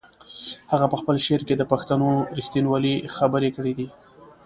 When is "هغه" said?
0.71-0.85